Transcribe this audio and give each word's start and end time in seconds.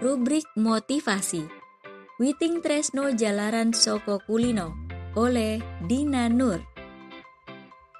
Rubrik 0.00 0.48
Motivasi 0.56 1.44
Witing 2.16 2.64
Tresno 2.64 3.12
Jalaran 3.12 3.76
Soko 3.76 4.16
Kulino 4.24 4.72
oleh 5.12 5.60
Dina 5.84 6.24
Nur 6.24 6.64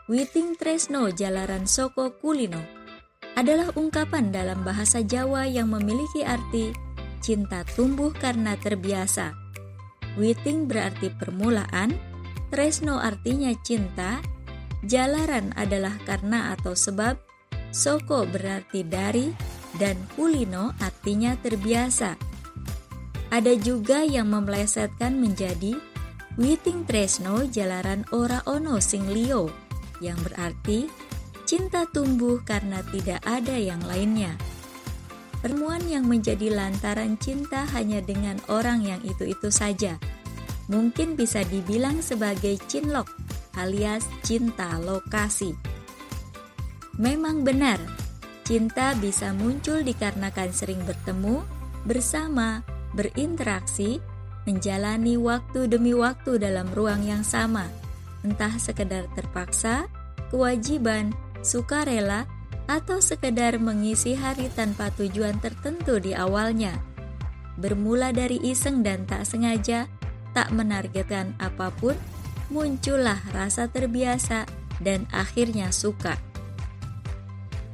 Witing 0.08 0.56
Tresno 0.56 1.13
Jalaran 1.13 1.69
Soko 1.69 2.17
Kulino 2.17 2.56
adalah 3.37 3.69
ungkapan 3.76 4.33
dalam 4.33 4.65
bahasa 4.65 5.04
Jawa 5.04 5.44
yang 5.44 5.76
memiliki 5.76 6.24
arti 6.24 6.72
cinta 7.21 7.69
tumbuh 7.76 8.17
karena 8.17 8.56
terbiasa. 8.56 9.37
Witing 10.17 10.72
berarti 10.72 11.12
permulaan, 11.12 11.92
Tresno 12.48 12.96
artinya 12.96 13.53
cinta, 13.60 14.24
Jalaran 14.88 15.53
adalah 15.53 16.01
karena 16.09 16.56
atau 16.56 16.73
sebab, 16.73 17.20
Soko 17.70 18.24
berarti 18.24 18.88
dari, 18.88 19.49
dan 19.77 19.98
kulino 20.16 20.74
artinya 20.82 21.37
terbiasa. 21.38 22.16
Ada 23.30 23.55
juga 23.55 24.02
yang 24.02 24.33
memelesetkan 24.34 25.15
menjadi 25.20 25.78
Witing 26.34 26.83
Tresno 26.88 27.47
Jalaran 27.47 28.02
Ora 28.11 28.42
Ono 28.51 28.83
Sing 28.83 29.06
Lio 29.06 29.51
yang 30.02 30.19
berarti 30.25 30.91
cinta 31.47 31.87
tumbuh 31.91 32.42
karena 32.42 32.83
tidak 32.91 33.23
ada 33.23 33.55
yang 33.55 33.83
lainnya. 33.87 34.34
Pertemuan 35.41 35.80
yang 35.87 36.05
menjadi 36.05 36.52
lantaran 36.52 37.16
cinta 37.16 37.64
hanya 37.73 38.02
dengan 38.02 38.37
orang 38.50 38.84
yang 38.84 39.00
itu-itu 39.06 39.48
saja. 39.48 39.97
Mungkin 40.70 41.19
bisa 41.19 41.42
dibilang 41.47 41.98
sebagai 42.05 42.61
cinlok 42.70 43.09
alias 43.59 44.06
cinta 44.23 44.78
lokasi. 44.78 45.56
Memang 47.00 47.42
benar, 47.42 47.80
cinta 48.51 48.99
bisa 48.99 49.31
muncul 49.31 49.87
dikarenakan 49.87 50.51
sering 50.51 50.83
bertemu, 50.83 51.47
bersama, 51.87 52.67
berinteraksi, 52.99 54.03
menjalani 54.42 55.15
waktu 55.15 55.70
demi 55.70 55.95
waktu 55.95 56.42
dalam 56.42 56.67
ruang 56.75 57.07
yang 57.07 57.23
sama, 57.23 57.70
entah 58.27 58.51
sekedar 58.59 59.07
terpaksa, 59.15 59.87
kewajiban, 60.34 61.15
sukarela, 61.47 62.27
atau 62.67 62.98
sekedar 62.98 63.62
mengisi 63.62 64.19
hari 64.19 64.51
tanpa 64.51 64.91
tujuan 64.98 65.39
tertentu 65.39 66.03
di 66.03 66.11
awalnya. 66.11 66.75
Bermula 67.55 68.11
dari 68.11 68.42
iseng 68.42 68.83
dan 68.83 69.07
tak 69.07 69.31
sengaja, 69.31 69.87
tak 70.35 70.51
menargetkan 70.51 71.39
apa 71.39 71.70
pun, 71.79 71.95
muncullah 72.51 73.23
rasa 73.31 73.70
terbiasa 73.70 74.42
dan 74.83 75.07
akhirnya 75.14 75.70
suka 75.70 76.19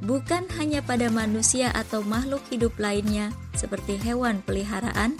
bukan 0.03 0.45
hanya 0.57 0.85
pada 0.85 1.09
manusia 1.09 1.73
atau 1.73 2.05
makhluk 2.05 2.41
hidup 2.53 2.73
lainnya 2.77 3.33
seperti 3.57 3.97
hewan 3.97 4.45
peliharaan, 4.45 5.17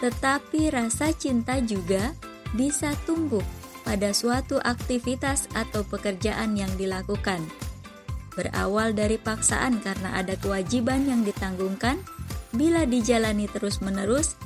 tetapi 0.00 0.72
rasa 0.72 1.12
cinta 1.16 1.60
juga 1.60 2.12
bisa 2.52 2.92
tumbuh 3.08 3.44
pada 3.84 4.12
suatu 4.12 4.60
aktivitas 4.60 5.48
atau 5.56 5.86
pekerjaan 5.86 6.56
yang 6.56 6.70
dilakukan. 6.76 7.40
Berawal 8.36 8.94
dari 8.94 9.18
paksaan 9.18 9.82
karena 9.82 10.20
ada 10.20 10.36
kewajiban 10.38 11.08
yang 11.08 11.26
ditanggungkan, 11.26 11.98
bila 12.54 12.84
dijalani 12.86 13.46
terus-menerus 13.50 14.36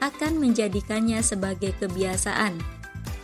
akan 0.00 0.36
menjadikannya 0.40 1.20
sebagai 1.24 1.72
kebiasaan. 1.80 2.60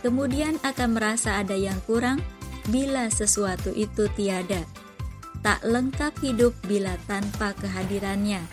Kemudian 0.01 0.57
akan 0.65 0.97
merasa 0.97 1.37
ada 1.37 1.53
yang 1.53 1.77
kurang 1.85 2.21
bila 2.69 3.09
sesuatu 3.13 3.69
itu 3.73 4.09
tiada. 4.17 4.65
Tak 5.41 5.65
lengkap 5.65 6.13
hidup 6.21 6.53
bila 6.69 6.93
tanpa 7.09 7.57
kehadirannya, 7.57 8.45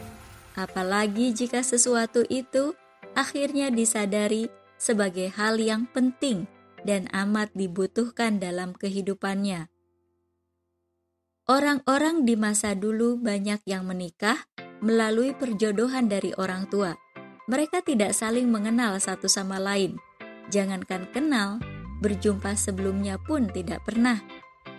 apalagi 0.57 1.37
jika 1.37 1.61
sesuatu 1.61 2.25
itu 2.33 2.73
akhirnya 3.13 3.69
disadari 3.69 4.49
sebagai 4.81 5.29
hal 5.37 5.61
yang 5.61 5.85
penting 5.93 6.49
dan 6.89 7.05
amat 7.13 7.53
dibutuhkan 7.53 8.41
dalam 8.41 8.73
kehidupannya. 8.73 9.69
Orang-orang 11.45 12.25
di 12.25 12.41
masa 12.41 12.73
dulu 12.73 13.21
banyak 13.21 13.61
yang 13.69 13.85
menikah 13.85 14.49
melalui 14.81 15.37
perjodohan 15.37 16.09
dari 16.09 16.33
orang 16.41 16.73
tua. 16.73 16.97
Mereka 17.53 17.85
tidak 17.85 18.17
saling 18.17 18.49
mengenal 18.49 18.97
satu 18.97 19.29
sama 19.29 19.61
lain. 19.61 20.01
Jangankan 20.49 21.09
kenal, 21.13 21.61
berjumpa 22.01 22.57
sebelumnya 22.57 23.21
pun 23.21 23.49
tidak 23.53 23.85
pernah 23.85 24.25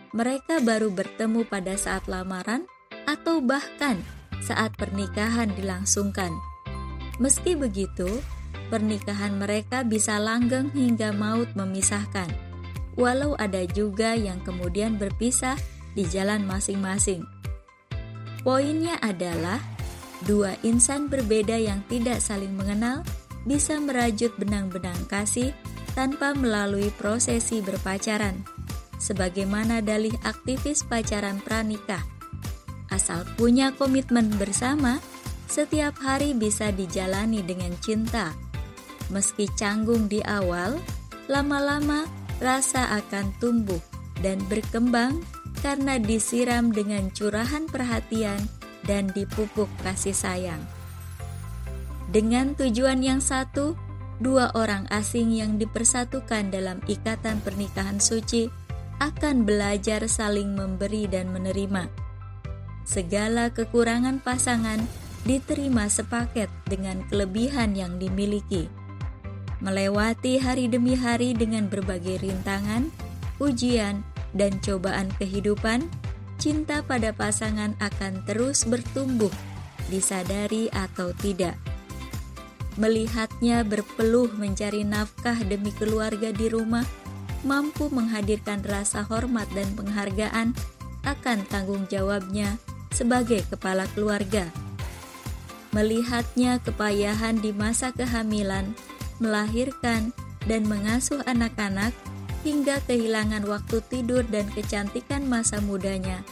mereka 0.10 0.58
baru 0.62 0.90
bertemu 0.90 1.46
pada 1.46 1.78
saat 1.78 2.10
lamaran 2.10 2.66
atau 3.06 3.42
bahkan 3.42 4.02
saat 4.42 4.74
pernikahan 4.78 5.52
dilangsungkan. 5.54 6.34
Meski 7.20 7.54
begitu, 7.54 8.08
pernikahan 8.72 9.38
mereka 9.38 9.84
bisa 9.84 10.18
langgeng 10.18 10.72
hingga 10.72 11.12
maut 11.12 11.52
memisahkan, 11.54 12.32
walau 12.96 13.36
ada 13.36 13.68
juga 13.70 14.16
yang 14.16 14.40
kemudian 14.42 14.96
berpisah 14.96 15.60
di 15.94 16.08
jalan 16.08 16.48
masing-masing. 16.48 17.26
Poinnya 18.40 18.96
adalah 19.04 19.60
dua 20.24 20.56
insan 20.64 21.12
berbeda 21.12 21.60
yang 21.60 21.84
tidak 21.92 22.24
saling 22.24 22.56
mengenal 22.56 23.04
bisa 23.44 23.80
merajut 23.84 24.32
benang-benang 24.40 25.00
kasih 25.12 25.52
tanpa 25.92 26.32
melalui 26.32 26.88
prosesi 26.96 27.60
berpacaran 27.60 28.59
sebagaimana 29.00 29.80
dalih 29.80 30.14
aktivis 30.28 30.86
pacaran 30.86 31.40
pranikah. 31.42 32.04
Asal 32.92 33.24
punya 33.40 33.72
komitmen 33.74 34.30
bersama, 34.36 35.00
setiap 35.50 35.98
hari 36.04 36.38
bisa 36.38 36.70
dijalani 36.70 37.42
dengan 37.42 37.74
cinta. 37.82 38.36
Meski 39.10 39.50
canggung 39.58 40.06
di 40.06 40.22
awal, 40.22 40.78
lama-lama 41.26 42.06
rasa 42.38 42.86
akan 43.02 43.34
tumbuh 43.42 43.82
dan 44.22 44.38
berkembang 44.46 45.24
karena 45.66 45.98
disiram 45.98 46.70
dengan 46.70 47.10
curahan 47.10 47.66
perhatian 47.66 48.40
dan 48.86 49.10
dipupuk 49.12 49.68
kasih 49.82 50.14
sayang. 50.14 50.62
Dengan 52.10 52.58
tujuan 52.58 53.06
yang 53.06 53.22
satu, 53.22 53.78
dua 54.18 54.50
orang 54.58 54.90
asing 54.90 55.30
yang 55.30 55.62
dipersatukan 55.62 56.50
dalam 56.50 56.82
ikatan 56.90 57.38
pernikahan 57.46 58.02
suci 58.02 58.50
akan 59.00 59.48
belajar 59.48 60.04
saling 60.12 60.54
memberi 60.54 61.08
dan 61.08 61.32
menerima. 61.32 61.88
Segala 62.84 63.48
kekurangan 63.52 64.20
pasangan 64.20 64.84
diterima 65.24 65.88
sepaket 65.88 66.52
dengan 66.68 67.04
kelebihan 67.08 67.76
yang 67.76 67.96
dimiliki. 67.96 68.68
Melewati 69.60 70.40
hari 70.40 70.72
demi 70.72 70.96
hari 70.96 71.36
dengan 71.36 71.68
berbagai 71.68 72.24
rintangan, 72.24 72.88
ujian, 73.44 74.04
dan 74.32 74.60
cobaan 74.64 75.12
kehidupan, 75.20 75.88
cinta 76.40 76.80
pada 76.84 77.12
pasangan 77.12 77.76
akan 77.84 78.24
terus 78.24 78.64
bertumbuh, 78.64 79.32
disadari 79.92 80.72
atau 80.72 81.12
tidak. 81.20 81.60
Melihatnya 82.80 83.68
berpeluh 83.68 84.32
mencari 84.40 84.88
nafkah 84.88 85.36
demi 85.44 85.76
keluarga 85.76 86.32
di 86.32 86.48
rumah 86.48 86.88
mampu 87.44 87.88
menghadirkan 87.92 88.64
rasa 88.66 89.06
hormat 89.08 89.48
dan 89.56 89.72
penghargaan 89.76 90.52
akan 91.08 91.40
tanggung 91.48 91.88
jawabnya 91.88 92.60
sebagai 92.92 93.46
kepala 93.48 93.88
keluarga. 93.96 94.50
Melihatnya 95.70 96.58
kepayahan 96.66 97.38
di 97.40 97.54
masa 97.54 97.94
kehamilan, 97.94 98.74
melahirkan, 99.22 100.12
dan 100.50 100.66
mengasuh 100.66 101.22
anak-anak 101.30 101.94
hingga 102.42 102.82
kehilangan 102.90 103.46
waktu 103.46 103.84
tidur 103.92 104.26
dan 104.26 104.50
kecantikan 104.50 105.28
masa 105.30 105.62
mudanya, 105.62 106.26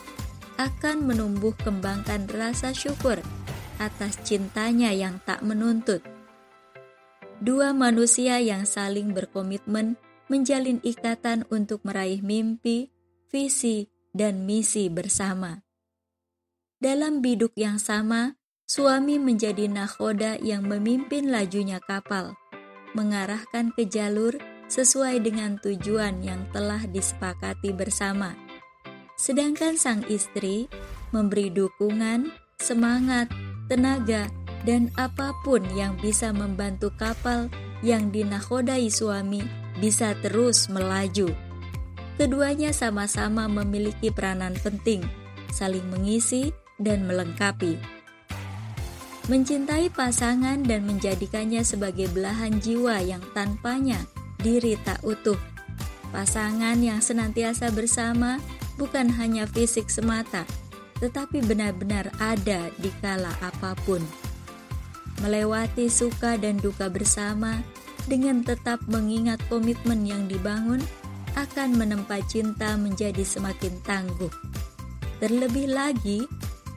akan 0.57 1.06
menumbuh 1.06 1.53
kembangkan 1.62 2.25
rasa 2.34 2.74
syukur 2.74 3.22
atas 3.78 4.18
cintanya 4.25 4.89
yang 4.89 5.21
tak 5.21 5.45
menuntut. 5.45 6.01
Dua 7.38 7.69
manusia 7.69 8.42
yang 8.42 8.65
saling 8.65 9.13
berkomitmen 9.13 10.01
menjalin 10.27 10.79
ikatan 10.83 11.47
untuk 11.51 11.83
meraih 11.88 12.19
mimpi, 12.24 12.91
visi, 13.31 13.88
dan 14.12 14.44
misi 14.47 14.88
bersama. 14.91 15.63
Dalam 16.77 17.25
biduk 17.25 17.57
yang 17.57 17.81
sama, 17.81 18.38
suami 18.69 19.18
menjadi 19.18 19.65
nakoda 19.65 20.38
yang 20.44 20.68
memimpin 20.68 21.33
lajunya 21.33 21.81
kapal, 21.81 22.38
mengarahkan 22.94 23.74
ke 23.74 23.89
jalur 23.89 24.38
sesuai 24.68 25.24
dengan 25.24 25.57
tujuan 25.63 26.21
yang 26.21 26.44
telah 26.51 26.83
disepakati 26.85 27.71
bersama. 27.71 28.35
Sedangkan 29.18 29.80
sang 29.80 30.06
istri 30.12 30.69
memberi 31.09 31.50
dukungan, 31.50 32.30
semangat, 32.62 33.31
tenaga, 33.71 34.30
dan 34.68 34.91
apa 35.00 35.31
pun 35.41 35.63
yang 35.73 35.95
bisa 35.97 36.35
membantu 36.35 36.91
kapal 37.00 37.47
yang 37.81 38.12
dinakodai 38.12 38.91
suami 38.91 39.67
bisa 39.77 40.18
terus 40.19 40.68
melaju. 40.69 41.31
Keduanya 42.18 42.74
sama-sama 42.74 43.45
memiliki 43.45 44.09
peranan 44.09 44.57
penting, 44.62 45.06
saling 45.53 45.85
mengisi 45.89 46.50
dan 46.81 47.06
melengkapi. 47.06 47.77
mencintai 49.27 49.91
pasangan 49.91 50.63
dan 50.63 50.88
menjadikannya 50.88 51.59
sebagai 51.59 52.07
belahan 52.15 52.63
jiwa 52.63 53.03
yang 53.03 53.19
tanpanya 53.35 54.00
diri 54.39 54.79
tak 54.88 55.03
utuh. 55.03 55.35
Pasangan 56.15 56.80
yang 56.80 57.03
senantiasa 57.03 57.68
bersama 57.75 58.39
bukan 58.80 59.12
hanya 59.19 59.44
fisik 59.44 59.91
semata, 59.91 60.47
tetapi 61.03 61.44
benar-benar 61.44 62.07
ada 62.23 62.71
di 62.80 62.88
kala 63.03 63.35
apa 63.44 63.75
pun. 63.83 64.00
Melewati 65.19 65.91
suka 65.91 66.39
dan 66.39 66.56
duka 66.62 66.88
bersama 66.88 67.59
dengan 68.07 68.42
tetap 68.42 68.80
mengingat 68.88 69.38
komitmen 69.51 70.07
yang 70.07 70.25
dibangun 70.31 70.80
akan 71.38 71.77
menempa 71.77 72.18
cinta 72.25 72.74
menjadi 72.80 73.21
semakin 73.21 73.77
tangguh. 73.86 74.31
Terlebih 75.21 75.69
lagi, 75.69 76.25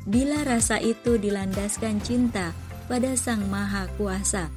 bila 0.04 0.44
rasa 0.44 0.76
itu 0.82 1.16
dilandaskan 1.16 2.02
cinta 2.04 2.52
pada 2.90 3.14
Sang 3.16 3.46
Maha 3.48 3.88
Kuasa, 3.96 4.50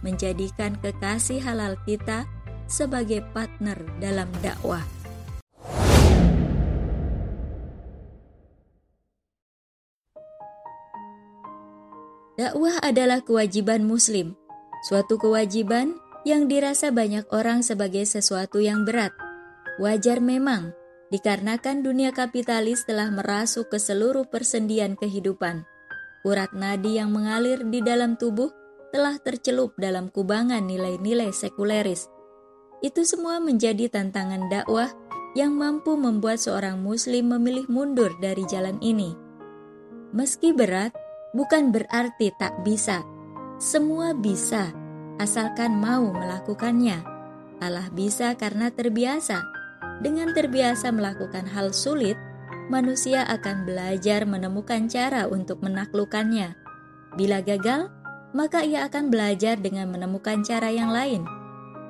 menjadikan 0.00 0.78
kekasih 0.80 1.42
halal 1.42 1.76
kita 1.84 2.24
sebagai 2.70 3.20
partner 3.34 3.76
dalam 4.00 4.30
dakwah. 4.40 4.84
Dakwah 12.34 12.82
adalah 12.82 13.22
kewajiban 13.22 13.86
Muslim, 13.86 14.34
suatu 14.90 15.16
kewajiban 15.22 15.94
yang 16.24 16.48
dirasa 16.48 16.88
banyak 16.88 17.28
orang 17.30 17.60
sebagai 17.60 18.08
sesuatu 18.08 18.60
yang 18.60 18.88
berat. 18.88 19.12
Wajar 19.76 20.24
memang, 20.24 20.72
dikarenakan 21.12 21.84
dunia 21.84 22.10
kapitalis 22.10 22.88
telah 22.88 23.12
merasuk 23.12 23.68
ke 23.68 23.78
seluruh 23.78 24.24
persendian 24.26 24.96
kehidupan. 24.96 25.68
Urat 26.24 26.56
nadi 26.56 26.96
yang 26.96 27.12
mengalir 27.12 27.62
di 27.68 27.84
dalam 27.84 28.16
tubuh 28.16 28.48
telah 28.88 29.20
tercelup 29.20 29.76
dalam 29.76 30.08
kubangan 30.08 30.64
nilai-nilai 30.64 31.34
sekuleris. 31.34 32.08
Itu 32.80 33.04
semua 33.04 33.42
menjadi 33.42 33.92
tantangan 33.92 34.48
dakwah 34.48 34.88
yang 35.34 35.52
mampu 35.58 35.98
membuat 35.98 36.38
seorang 36.38 36.80
Muslim 36.80 37.34
memilih 37.36 37.66
mundur 37.68 38.14
dari 38.22 38.46
jalan 38.46 38.78
ini. 38.80 39.12
Meski 40.14 40.54
berat, 40.54 40.94
bukan 41.34 41.74
berarti 41.74 42.30
tak 42.38 42.62
bisa. 42.62 43.02
Semua 43.58 44.14
bisa, 44.14 44.70
asalkan 45.18 45.78
mau 45.78 46.10
melakukannya. 46.10 47.02
Allah 47.62 47.88
bisa 47.94 48.34
karena 48.34 48.70
terbiasa. 48.70 49.42
Dengan 50.02 50.34
terbiasa 50.34 50.90
melakukan 50.90 51.46
hal 51.46 51.70
sulit, 51.70 52.18
manusia 52.66 53.22
akan 53.30 53.62
belajar 53.62 54.26
menemukan 54.26 54.90
cara 54.90 55.30
untuk 55.30 55.62
menaklukkannya. 55.62 56.58
Bila 57.14 57.40
gagal, 57.46 57.94
maka 58.34 58.66
ia 58.66 58.90
akan 58.90 59.08
belajar 59.14 59.54
dengan 59.54 59.94
menemukan 59.94 60.42
cara 60.42 60.68
yang 60.74 60.90
lain. 60.90 61.22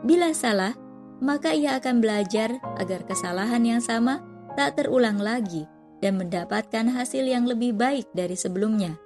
Bila 0.04 0.36
salah, 0.36 0.76
maka 1.24 1.56
ia 1.56 1.80
akan 1.80 2.04
belajar 2.04 2.60
agar 2.76 3.08
kesalahan 3.08 3.64
yang 3.64 3.80
sama 3.80 4.20
tak 4.52 4.76
terulang 4.76 5.16
lagi 5.16 5.64
dan 6.04 6.20
mendapatkan 6.20 6.92
hasil 6.92 7.24
yang 7.24 7.48
lebih 7.48 7.72
baik 7.72 8.04
dari 8.12 8.36
sebelumnya. 8.36 9.00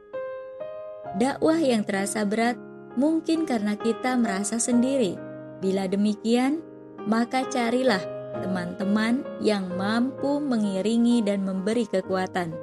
Dakwah 1.15 1.63
yang 1.63 1.87
terasa 1.87 2.27
berat 2.27 2.59
mungkin 2.95 3.45
karena 3.45 3.75
kita 3.75 4.15
merasa 4.17 4.57
sendiri. 4.57 5.19
Bila 5.59 5.91
demikian, 5.91 6.63
maka 7.05 7.43
carilah 7.51 8.01
teman-teman 8.41 9.27
yang 9.43 9.67
mampu 9.75 10.39
mengiringi 10.39 11.25
dan 11.27 11.43
memberi 11.43 11.85
kekuatan. 11.91 12.55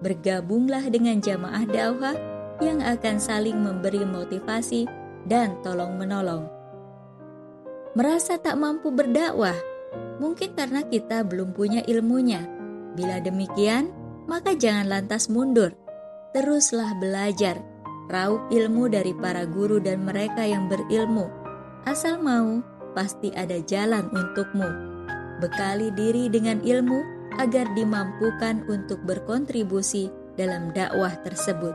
Bergabunglah 0.00 0.86
dengan 0.86 1.18
jamaah 1.18 1.64
dakwah 1.66 2.16
yang 2.62 2.80
akan 2.80 3.16
saling 3.18 3.58
memberi 3.58 4.06
motivasi 4.06 4.86
dan 5.26 5.58
tolong-menolong. 5.60 6.46
Merasa 7.96 8.36
tak 8.36 8.60
mampu 8.60 8.92
berdakwah, 8.92 9.56
mungkin 10.20 10.52
karena 10.52 10.84
kita 10.84 11.24
belum 11.24 11.56
punya 11.56 11.80
ilmunya. 11.88 12.44
Bila 12.92 13.20
demikian, 13.24 13.88
maka 14.28 14.52
jangan 14.52 14.88
lantas 14.88 15.32
mundur. 15.32 15.72
Teruslah 16.36 16.92
belajar 17.00 17.56
Raup 18.06 18.46
ilmu 18.54 18.86
dari 18.86 19.10
para 19.18 19.42
guru 19.42 19.82
dan 19.82 20.06
mereka 20.06 20.46
yang 20.46 20.70
berilmu. 20.70 21.26
Asal 21.86 22.22
mau, 22.22 22.62
pasti 22.94 23.34
ada 23.34 23.58
jalan 23.66 24.06
untukmu. 24.14 24.66
Bekali 25.42 25.90
diri 25.92 26.30
dengan 26.30 26.62
ilmu 26.62 27.02
agar 27.42 27.66
dimampukan 27.74 28.62
untuk 28.70 29.02
berkontribusi 29.04 30.08
dalam 30.38 30.70
dakwah 30.70 31.12
tersebut. 31.26 31.74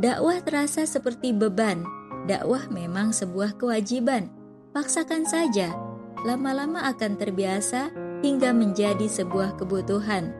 Dakwah 0.00 0.40
terasa 0.40 0.88
seperti 0.88 1.34
beban. 1.34 1.84
Dakwah 2.24 2.70
memang 2.72 3.12
sebuah 3.12 3.60
kewajiban. 3.60 4.32
Paksakan 4.70 5.26
saja, 5.26 5.74
lama-lama 6.24 6.86
akan 6.88 7.18
terbiasa 7.18 7.90
hingga 8.22 8.54
menjadi 8.54 9.10
sebuah 9.10 9.58
kebutuhan. 9.60 10.32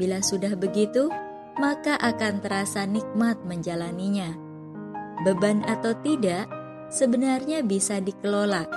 Bila 0.00 0.22
sudah 0.22 0.58
begitu, 0.58 1.12
maka 1.56 1.96
akan 2.00 2.44
terasa 2.44 2.84
nikmat 2.84 3.40
menjalaninya. 3.44 4.36
Beban 5.24 5.64
atau 5.64 5.96
tidak, 6.04 6.48
sebenarnya 6.92 7.64
bisa 7.64 7.98
dikelola 7.98 8.68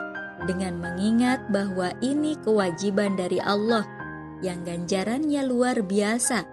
dengan 0.48 0.80
mengingat 0.80 1.52
bahwa 1.52 1.92
ini 2.00 2.40
kewajiban 2.40 3.20
dari 3.20 3.44
Allah 3.44 3.84
yang 4.40 4.64
ganjarannya 4.64 5.44
luar 5.44 5.84
biasa. 5.84 6.48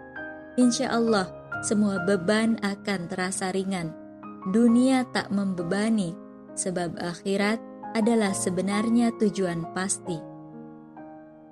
Insya 0.58 0.90
Allah, 0.90 1.30
semua 1.62 2.02
beban 2.02 2.58
akan 2.66 3.06
terasa 3.06 3.54
ringan. 3.54 3.94
Dunia 4.50 5.06
tak 5.14 5.30
membebani, 5.30 6.14
sebab 6.58 6.98
akhirat 6.98 7.62
adalah 7.94 8.34
sebenarnya 8.34 9.14
tujuan 9.22 9.70
pasti. 9.70 10.18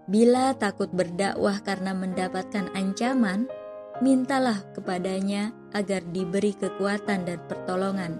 Bila 0.04 0.52
takut 0.58 0.92
berdakwah 0.92 1.64
karena 1.64 1.96
mendapatkan 1.96 2.68
ancaman, 2.76 3.48
mintalah 4.02 4.62
kepadanya 4.74 5.54
agar 5.74 6.02
diberi 6.10 6.54
kekuatan 6.56 7.26
dan 7.26 7.38
pertolongan, 7.46 8.18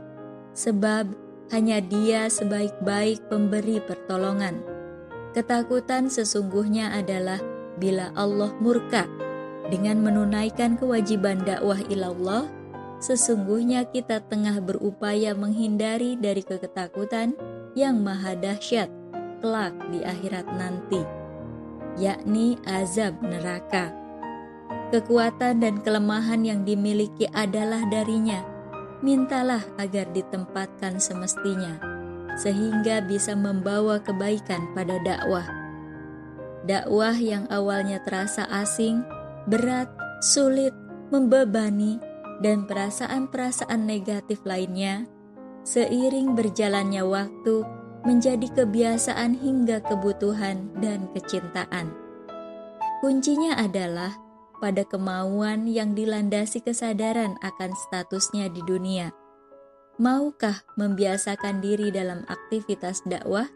sebab 0.54 1.10
hanya 1.50 1.82
Dia 1.82 2.30
sebaik-baik 2.30 3.26
pemberi 3.30 3.82
pertolongan. 3.82 4.62
Ketakutan 5.34 6.06
sesungguhnya 6.06 6.94
adalah 6.94 7.42
bila 7.78 8.14
Allah 8.14 8.54
murka 8.62 9.10
dengan 9.72 9.98
menunaikan 10.04 10.78
kewajiban 10.78 11.42
dakwah 11.42 11.80
ilallah, 11.90 12.46
sesungguhnya 13.02 13.88
kita 13.90 14.22
tengah 14.30 14.62
berupaya 14.62 15.34
menghindari 15.34 16.14
dari 16.14 16.46
keketakutan 16.46 17.34
yang 17.74 17.98
maha 17.98 18.38
dahsyat 18.38 18.86
kelak 19.42 19.74
di 19.92 20.00
akhirat 20.00 20.46
nanti, 20.54 21.02
yakni 21.98 22.56
azab 22.64 23.18
neraka. 23.20 24.03
Kekuatan 24.92 25.64
dan 25.64 25.80
kelemahan 25.80 26.44
yang 26.44 26.60
dimiliki 26.66 27.24
adalah 27.32 27.84
darinya. 27.88 28.44
Mintalah 29.04 29.60
agar 29.76 30.08
ditempatkan 30.16 30.96
semestinya, 30.96 31.76
sehingga 32.40 33.04
bisa 33.04 33.36
membawa 33.36 34.00
kebaikan 34.00 34.72
pada 34.72 34.96
dakwah. 35.04 35.44
Dakwah 36.64 37.12
yang 37.16 37.44
awalnya 37.52 38.00
terasa 38.00 38.48
asing, 38.48 39.04
berat, 39.44 39.92
sulit, 40.24 40.72
membebani, 41.12 42.00
dan 42.40 42.64
perasaan-perasaan 42.64 43.84
negatif 43.84 44.40
lainnya, 44.48 45.04
seiring 45.68 46.32
berjalannya 46.32 47.04
waktu 47.04 47.60
menjadi 48.08 48.64
kebiasaan 48.64 49.36
hingga 49.36 49.84
kebutuhan 49.84 50.72
dan 50.80 51.08
kecintaan. 51.12 51.92
Kuncinya 53.04 53.60
adalah 53.60 54.23
pada 54.58 54.86
kemauan 54.86 55.66
yang 55.66 55.92
dilandasi 55.92 56.62
kesadaran 56.62 57.36
akan 57.42 57.70
statusnya 57.88 58.50
di 58.50 58.62
dunia. 58.64 59.10
Maukah 59.94 60.66
membiasakan 60.74 61.62
diri 61.62 61.94
dalam 61.94 62.26
aktivitas 62.26 63.06
dakwah 63.06 63.46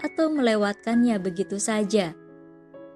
atau 0.00 0.32
melewatkannya 0.32 1.20
begitu 1.20 1.60
saja? 1.60 2.16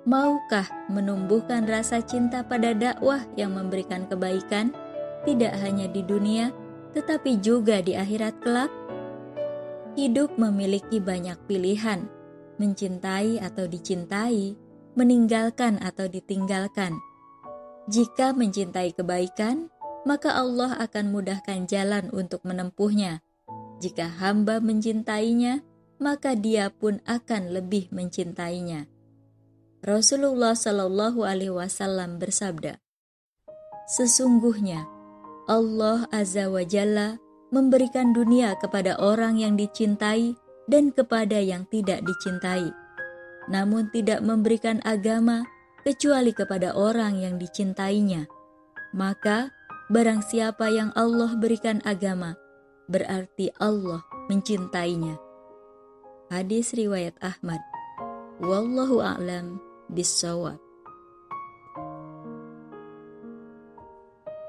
Maukah 0.09 0.65
menumbuhkan 0.89 1.69
rasa 1.69 2.01
cinta 2.01 2.41
pada 2.41 2.73
dakwah 2.73 3.29
yang 3.37 3.53
memberikan 3.53 4.09
kebaikan 4.09 4.73
tidak 5.29 5.53
hanya 5.61 5.85
di 5.85 6.01
dunia 6.01 6.49
tetapi 6.97 7.45
juga 7.45 7.85
di 7.85 7.93
akhirat 7.93 8.41
kelak? 8.41 8.73
Hidup 9.99 10.41
memiliki 10.41 10.97
banyak 10.97 11.37
pilihan, 11.45 12.09
mencintai 12.57 13.37
atau 13.43 13.69
dicintai, 13.69 14.57
meninggalkan 14.97 15.77
atau 15.85 16.09
ditinggalkan 16.09 16.97
jika 17.89 18.37
mencintai 18.37 18.93
kebaikan, 18.93 19.73
maka 20.05 20.37
Allah 20.37 20.77
akan 20.77 21.09
mudahkan 21.09 21.65
jalan 21.65 22.13
untuk 22.13 22.45
menempuhnya. 22.45 23.25
Jika 23.81 24.13
hamba 24.21 24.61
mencintainya, 24.61 25.65
maka 25.97 26.37
dia 26.37 26.69
pun 26.69 27.01
akan 27.09 27.57
lebih 27.57 27.89
mencintainya. 27.89 28.87
Rasulullah 29.81 30.53
Shallallahu 30.53 31.25
Alaihi 31.25 31.55
Wasallam 31.55 32.21
bersabda, 32.21 32.77
Sesungguhnya 33.89 34.85
Allah 35.49 36.05
Azza 36.13 36.53
wa 36.53 36.61
Jalla 36.61 37.17
memberikan 37.49 38.13
dunia 38.13 38.53
kepada 38.61 39.01
orang 39.01 39.41
yang 39.41 39.57
dicintai 39.57 40.37
dan 40.69 40.93
kepada 40.93 41.41
yang 41.41 41.65
tidak 41.73 42.05
dicintai, 42.05 42.69
namun 43.49 43.89
tidak 43.89 44.21
memberikan 44.21 44.85
agama 44.85 45.49
kecuali 45.83 46.31
kepada 46.35 46.75
orang 46.75 47.19
yang 47.19 47.37
dicintainya. 47.41 48.27
Maka, 48.93 49.53
barang 49.89 50.25
siapa 50.27 50.69
yang 50.69 50.93
Allah 50.97 51.33
berikan 51.37 51.81
agama, 51.85 52.37
berarti 52.89 53.53
Allah 53.61 54.05
mencintainya. 54.33 55.17
Hadis 56.29 56.77
riwayat 56.77 57.17
Ahmad. 57.25 57.61
Wallahu 58.39 59.01
a'lam 59.01 59.57
bissawab. 59.89 60.68